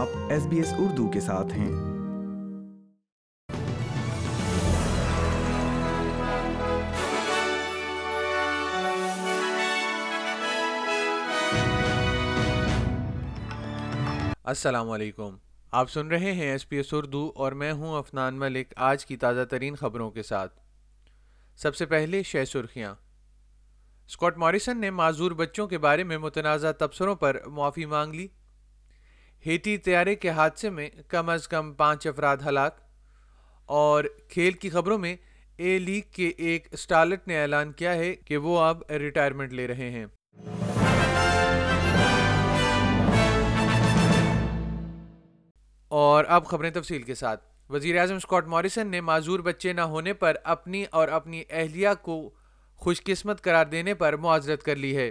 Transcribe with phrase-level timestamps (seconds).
[0.00, 1.72] آپ S B S Urdu کے ساتھ ہیں۔
[14.44, 15.36] السلام علیکم۔
[15.70, 19.16] آپ سن رہے ہیں ایس پی ایس اردو اور میں ہوں افنان ملک آج کی
[19.16, 20.60] تازہ ترین خبروں کے ساتھ۔
[21.56, 22.94] سب سے پہلے شہ سرخیاں۔
[24.06, 28.28] اسکاٹ موریسن نے معذور بچوں کے بارے میں متنازع تبصروں پر معافی مانگ لی۔
[29.46, 32.80] ہیٹی طیارے کے حادثے میں کم از کم پانچ افراد ہلاک
[33.66, 35.16] اور کھیل کی خبروں میں
[35.56, 39.90] اے لیگ کے ایک اسٹارلٹ نے اعلان کیا ہے کہ وہ اب ریٹائرمنٹ لے رہے
[39.90, 40.06] ہیں۔
[45.88, 50.12] اور اب خبریں تفصیل کے ساتھ۔ وزیر اعظم اسکاٹ موریسن نے معذور بچے نہ ہونے
[50.12, 52.30] پر اپنی اور اپنی اہلیہ کو
[52.76, 55.10] خوش قسمت قرار دینے پر معذرت کر لی ہے۔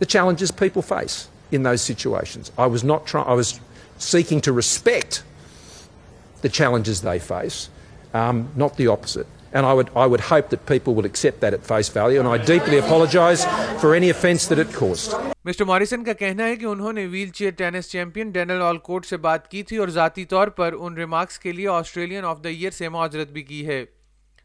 [0.00, 2.50] the challenges people face in those situations.
[2.58, 3.60] I was not trying, I was
[3.98, 5.22] seeking to respect
[6.42, 7.68] the challenges they face,
[8.14, 9.26] um, not the opposite.
[9.52, 12.28] And I would, I would hope that people would accept that at face value, and
[12.28, 13.44] I deeply apologise
[13.80, 15.14] for any offence that it caused.
[15.44, 19.06] Mr Morrison کا کہنا ہے کہ انہوں نے wheelchair tennis champion ڈینل Alcott
[19.06, 22.48] سے بات کی تھی اور ذاتی طور پر ان ریمارکس کے لیے آسٹریلین آف دا
[22.48, 23.84] ایئر سے معذرت بھی کی ہے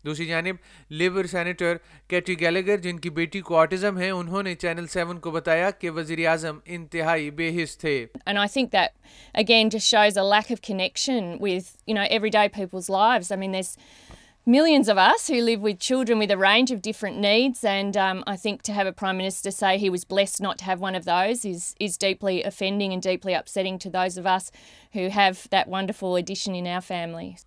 [0.06, 0.56] دوسری جانب
[0.89, 1.78] لیبر سینیٹر
[2.09, 5.89] کیٹی گیلیگر جن کی بیٹی کو آٹزم ہے انہوں نے چینل سیون کو بتایا کہ
[5.95, 7.95] وزیر اعظم انتہائی بے حس تھے
[8.28, 8.94] And I think that,
[9.44, 13.32] again, just shows a lack of connection with, you know, everyday people's lives.
[13.32, 13.73] I mean, there's
[14.45, 18.23] millions of us who live with children with a range of different needs, and um,
[18.27, 20.95] I think to have a Prime Minister say he was blessed not to have one
[20.95, 24.52] of those is, is deeply offending and deeply upsetting to those of us
[24.93, 27.37] who have that wonderful addition in our family.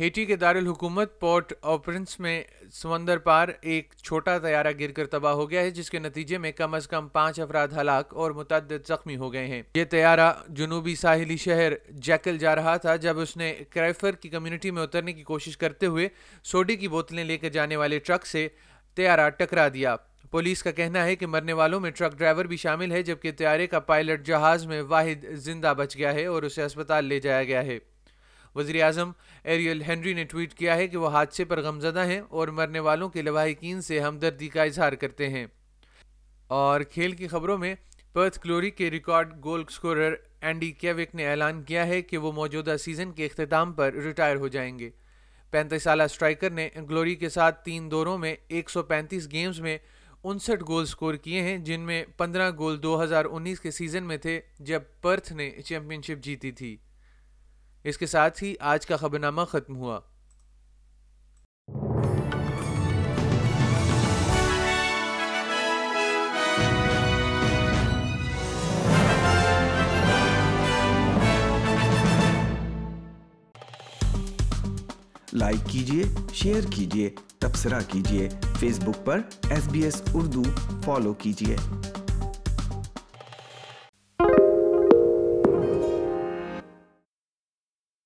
[0.00, 5.50] Haiti کے دارالحکومت port اوپرنس میں سمندر پار ایک چھوٹا طیارہ گر کر تباہ ہو
[5.50, 9.16] گیا ہے، جس کے نتیجے میں کم از کم پانچ افراد ہلاک اور متعدد زخمی
[9.16, 13.52] ہو گئے ہیں۔ یہ طیارہ جنوبی ساحلی شہر جیکل جا رہا تھا، جب اس نے
[13.70, 16.08] کرائفر کی کمیونٹی میں اترنے کی کوشش کرتے ہوئے
[16.44, 18.48] سوڈی کی بوتلیں لے کر جانے والے ٹرک سے
[18.94, 19.96] طیارہ ٹکرا دیا۔
[20.30, 23.66] پولیس کا کہنا ہے کہ مرنے والوں میں ٹرک ڈرائیور بھی شامل ہے، جبکہ طیارے
[23.66, 27.64] کا پائلٹ جہاز میں واحد زندہ بچ گیا ہے اور اسے اسپتال لے جایا گیا
[27.64, 27.78] ہے۔
[28.54, 29.10] وزیر اعظم
[29.44, 33.08] ایریل ہینری نے ٹویٹ کیا ہے کہ وہ حادثے پر غمزدہ ہیں اور مرنے والوں
[33.08, 35.46] کے لواحقین سے ہمدردی کا اظہار کرتے ہیں۔
[36.46, 37.74] اور کھیل کی خبروں میں
[38.12, 42.76] پرتھ گلوری کے record goal scorer Andy Keogh نے اعلان کیا ہے کہ وہ موجودہ
[42.76, 44.90] سیزن کے اختتام پر ریٹائر ہو جائیں گے۔
[45.50, 49.78] پینتیس سالہ اسٹرائکر نے گلوری کے ساتھ تین دوروں میں ایک سو پینتیس گیمز میں
[50.24, 54.16] انسٹھ گول سکور کیے ہیں، جن میں پندرہ گول دو ہزار انیس کے سیزن میں
[54.16, 56.76] تھے جب پرتھ نے چیمپئن شپ جیتی تھی۔
[57.84, 60.00] اس کے ساتھ ہی آج کا خبرنامہ ختم ہوا۔
[75.32, 76.02] لائک کیجیے
[76.34, 79.20] شیئر کیجیے، تبصرہ کیجیے۔ فیس بک پر
[79.50, 80.42] S B S Urdu
[80.84, 81.56] follow کیجیے۔